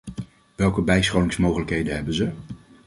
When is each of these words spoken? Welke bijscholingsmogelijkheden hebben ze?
Welke 0.55 0.81
bijscholingsmogelijkheden 0.81 1.95
hebben 1.95 2.13
ze? 2.13 2.31